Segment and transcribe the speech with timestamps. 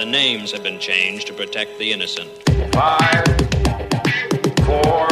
[0.00, 2.30] The names have been changed to protect the innocent.
[2.72, 3.22] Five,
[4.64, 5.06] four,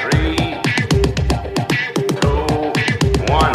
[0.00, 0.56] three,
[2.22, 2.72] two,
[3.30, 3.54] one.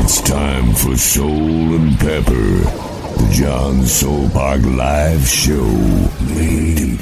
[0.00, 5.66] It's time for Soul and Pepper, the John Soulpark Live Show.
[6.34, 6.96] Made in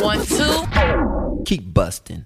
[0.00, 1.44] One, two.
[1.44, 2.22] Keep busting.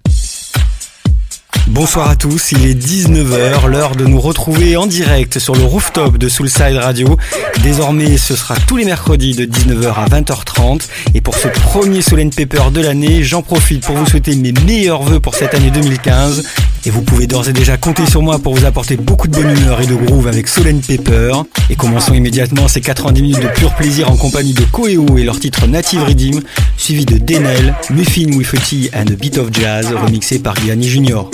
[1.67, 6.17] Bonsoir à tous, il est 19h, l'heure de nous retrouver en direct sur le rooftop
[6.17, 7.17] de Soulside Radio.
[7.63, 10.87] Désormais, ce sera tous les mercredis de 19h à 20h30.
[11.13, 15.01] Et pour ce premier Soul Paper de l'année, j'en profite pour vous souhaiter mes meilleurs
[15.01, 16.43] voeux pour cette année 2015.
[16.85, 19.49] Et vous pouvez d'ores et déjà compter sur moi pour vous apporter beaucoup de bonne
[19.57, 21.43] humeur et de groove avec Soul Paper.
[21.69, 25.39] Et commençons immédiatement ces 90 minutes de pur plaisir en compagnie de Koeo et leur
[25.39, 26.41] titre Native Redeem,
[26.77, 31.29] suivi de Denel, Muffin with a and a Bit of Jazz, remixé par Gianni Junior.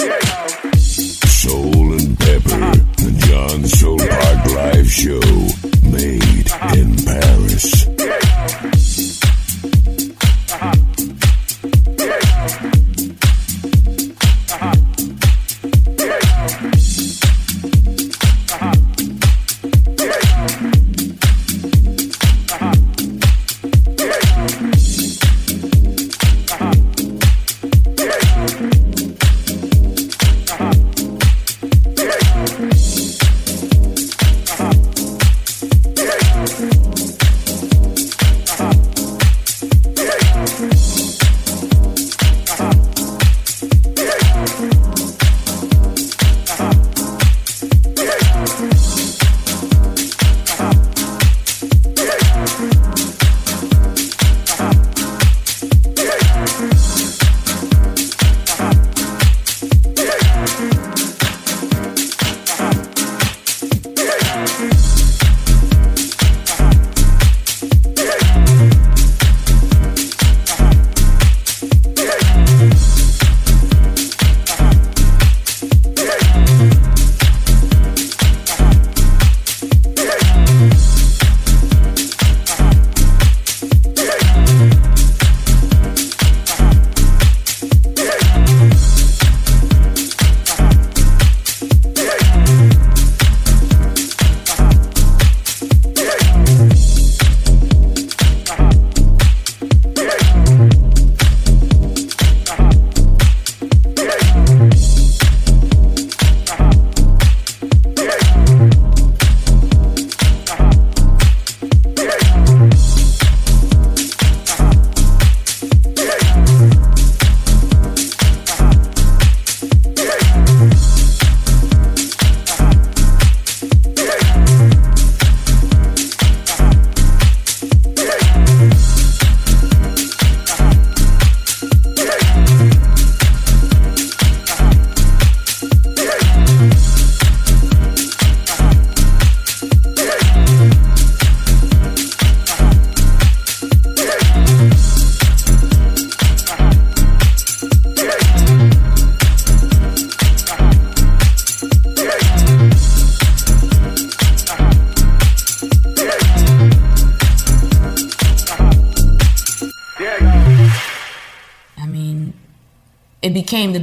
[2.20, 2.74] Pepper.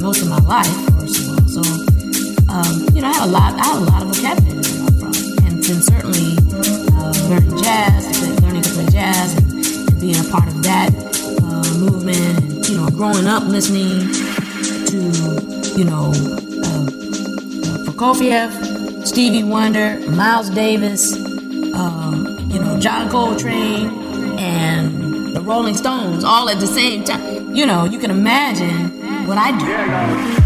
[0.00, 0.66] most of my life,
[0.98, 1.48] first of all.
[1.48, 1.60] So,
[2.48, 4.94] um, you know, I had a lot, I had a lot of vocabulary to come
[4.98, 5.12] from,
[5.44, 6.36] and then certainly
[6.96, 10.90] uh, learning jazz, learning to play jazz, and, and being a part of that
[11.42, 14.10] uh, movement, and you know, growing up listening
[14.88, 14.98] to,
[15.76, 16.12] you know,
[16.64, 16.86] uh,
[17.66, 21.12] uh Prokofiev, Stevie Wonder, Miles Davis,
[21.74, 27.54] um, you know, John Coltrane, and the Rolling Stones all at the same time.
[27.54, 28.99] You know, you can imagine
[29.30, 30.39] what I do.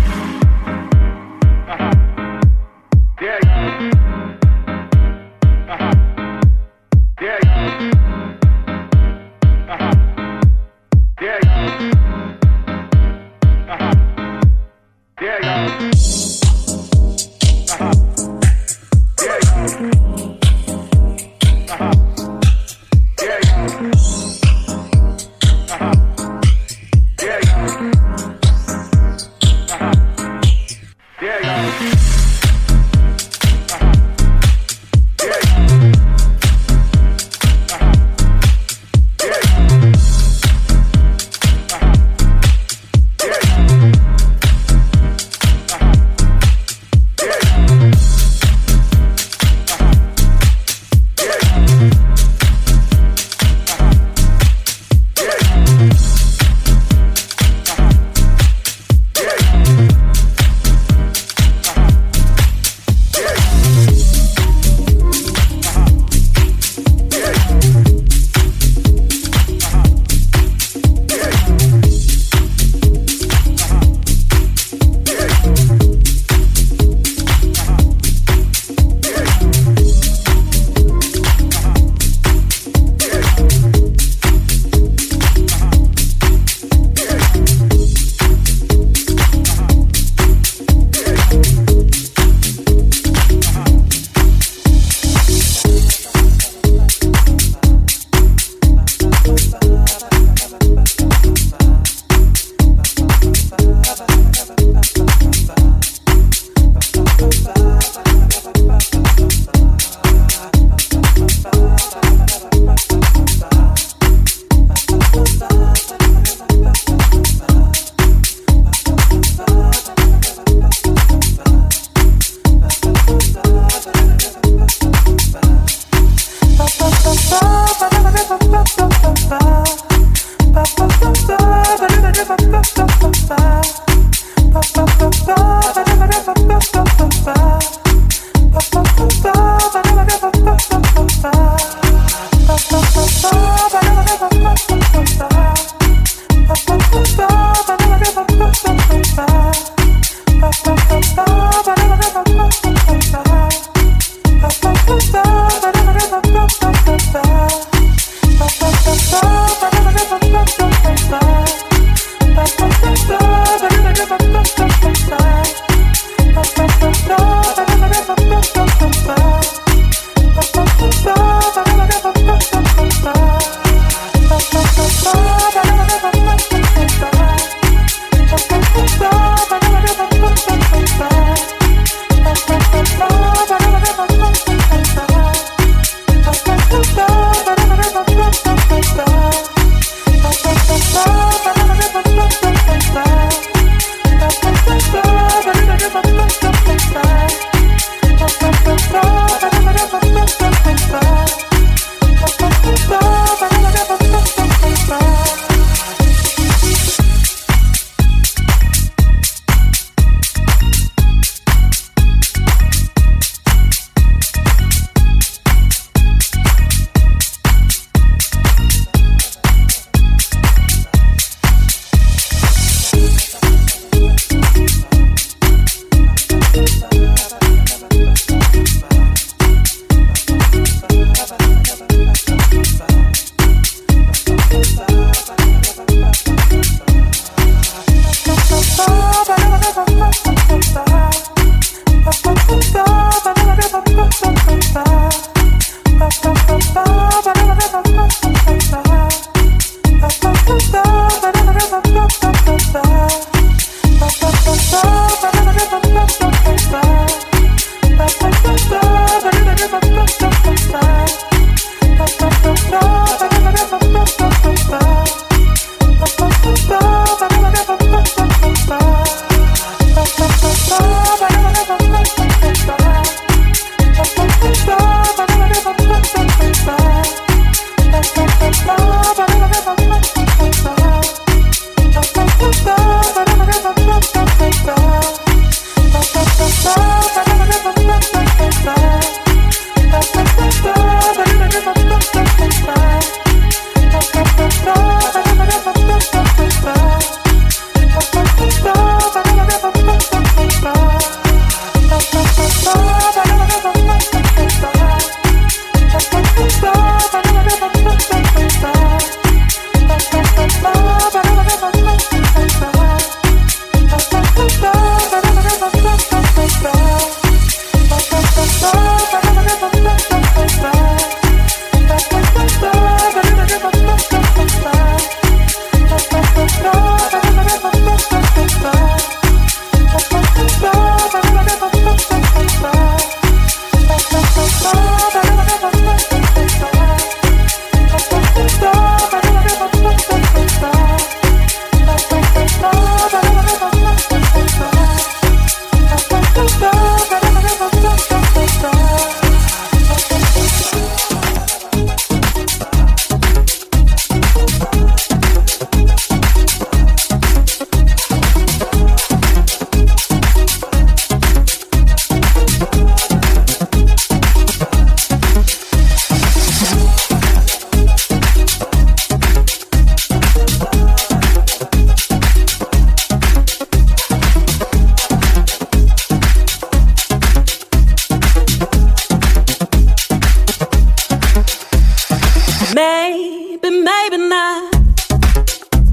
[382.75, 384.75] Maybe, maybe not.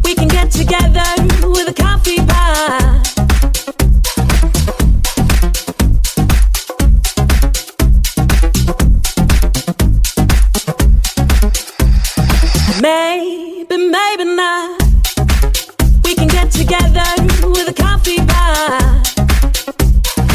[0.03, 1.05] We can get together
[1.47, 2.97] with a coffee bar.
[12.81, 14.81] Maybe, maybe not.
[16.03, 17.05] We can get together
[17.47, 18.81] with a coffee bar.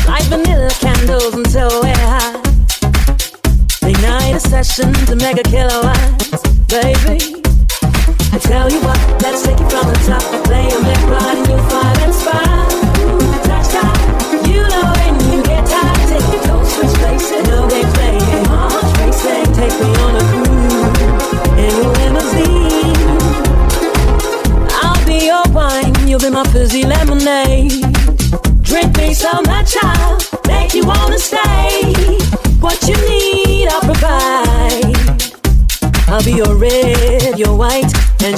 [0.07, 2.47] Light vanilla candles until we're hot.
[3.83, 5.86] Ignite a session to make a killer.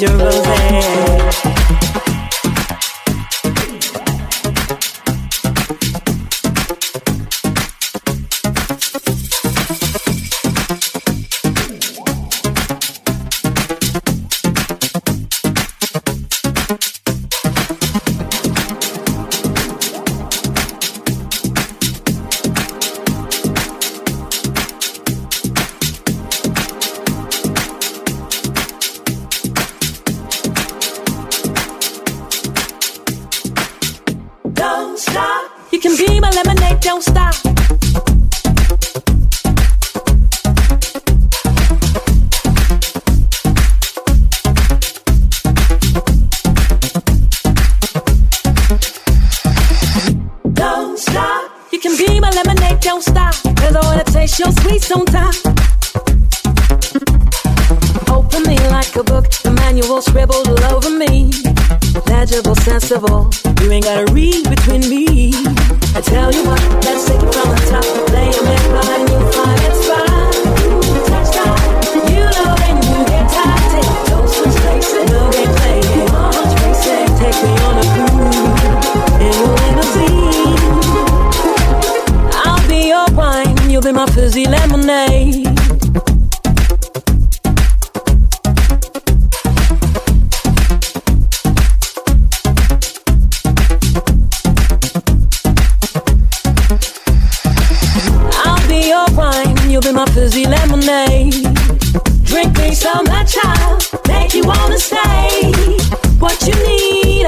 [0.01, 0.48] White,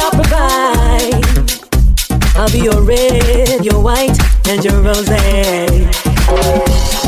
[0.00, 1.24] I'll provide.
[2.36, 6.99] I'll be your red, your white, and your rosé.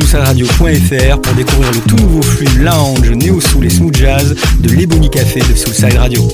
[0.00, 5.10] soulsideradio.fr pour découvrir le tout nouveau flux lounge, néo soul et smooth jazz de l'Ebony
[5.10, 6.28] Café de Soulside Radio.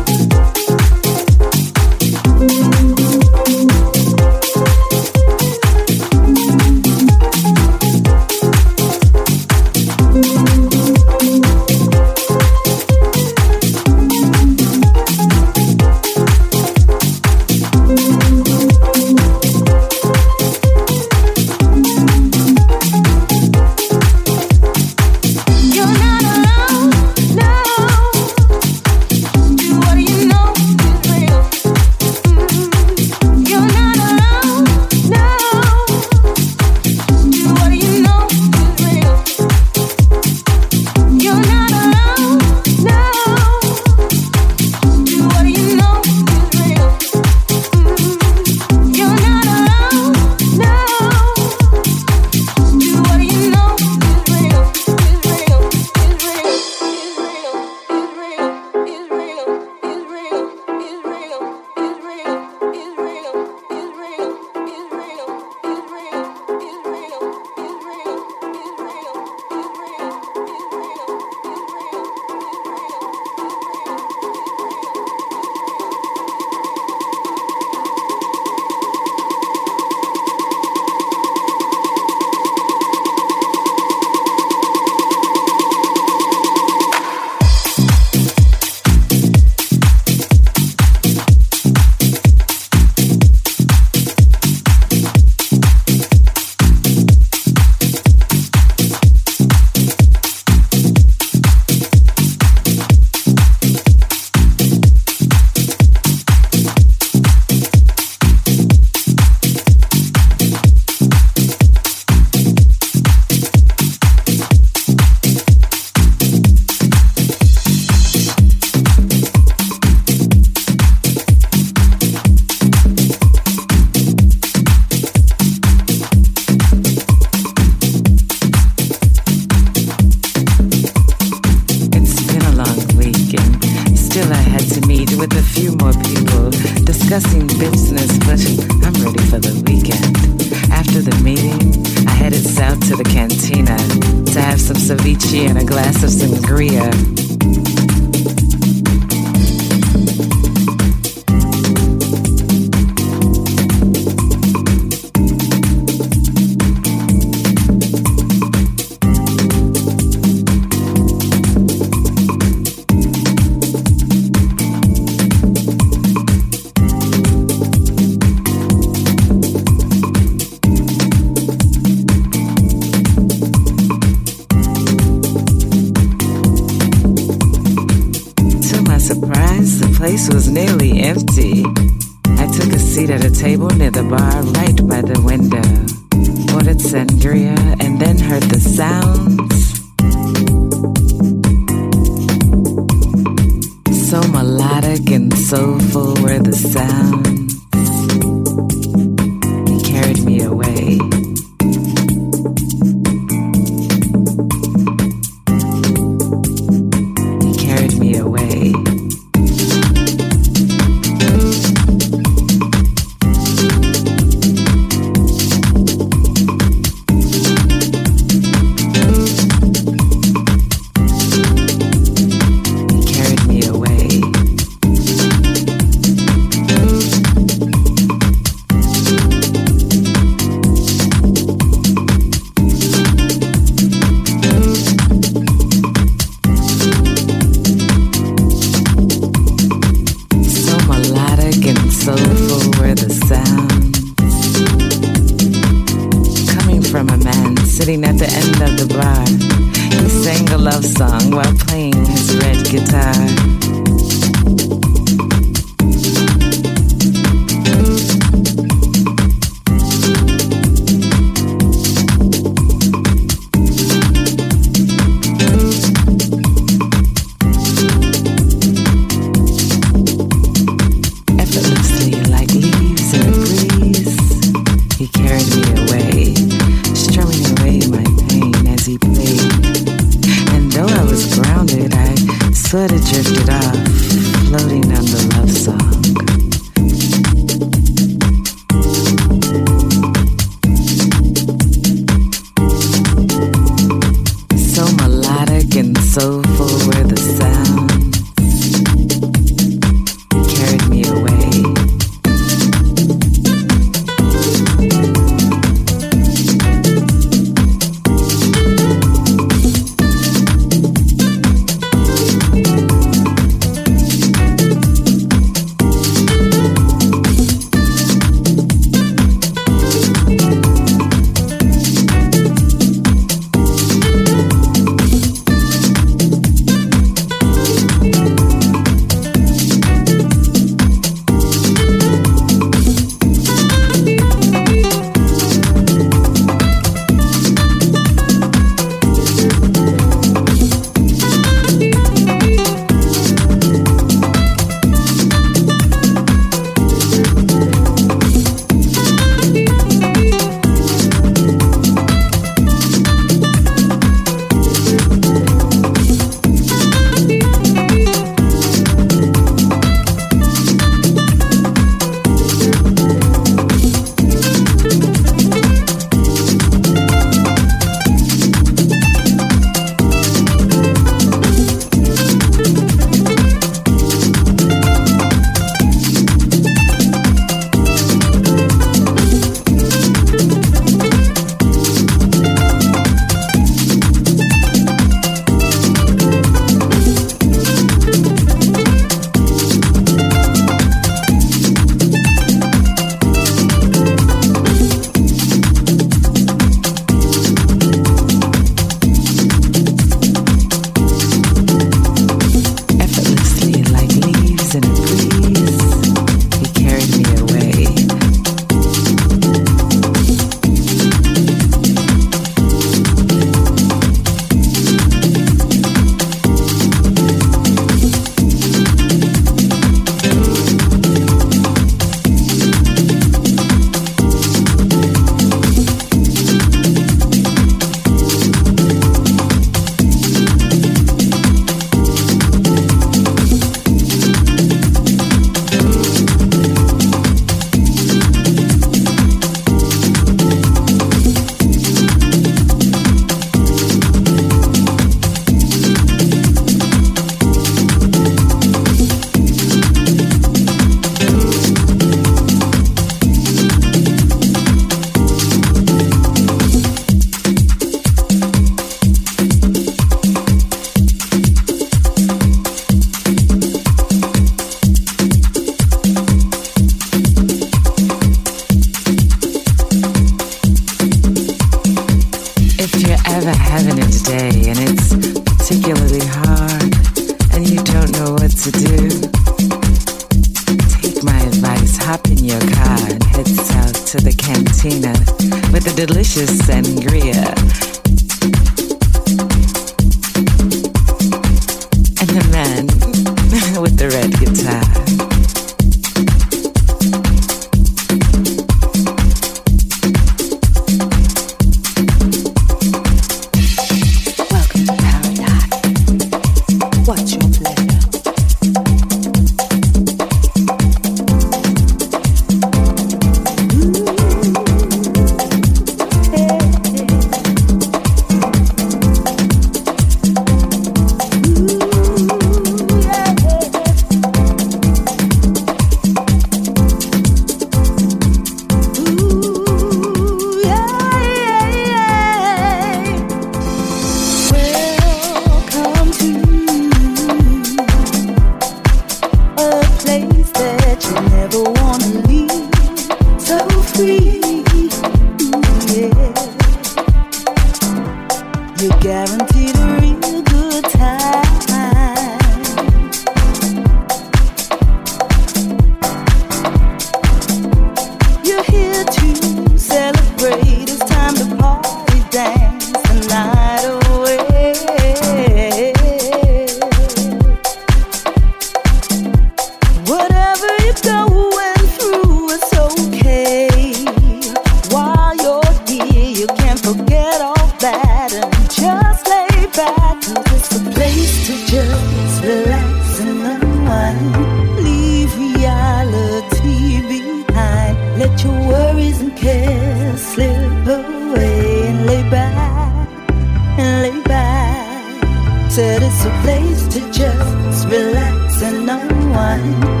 [599.51, 600.00] 爱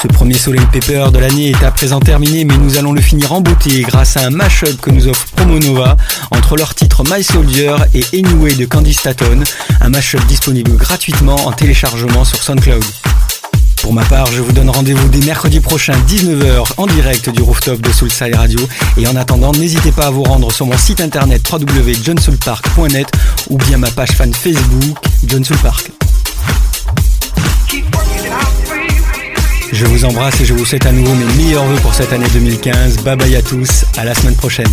[0.00, 3.34] Ce premier Soleil Paper de l'année est à présent terminé, mais nous allons le finir
[3.34, 5.98] en beauté grâce à un mashup que nous offre Promo Nova
[6.30, 9.42] entre leurs titres My Soldier et Anyway de Candy Staton,
[9.82, 12.82] un mashup disponible gratuitement en téléchargement sur SoundCloud.
[13.82, 17.82] Pour ma part, je vous donne rendez-vous dès mercredi prochain 19h en direct du rooftop
[17.82, 18.60] de Soulside Radio.
[18.96, 23.08] Et en attendant, n'hésitez pas à vous rendre sur mon site internet www.johnsoulpark.net
[23.50, 24.96] ou bien ma page fan Facebook
[25.26, 25.44] John.
[29.72, 32.26] Je vous embrasse et je vous souhaite à nouveau mes meilleurs voeux pour cette année
[32.32, 32.98] 2015.
[33.04, 34.70] Bye bye à tous, à la semaine prochaine.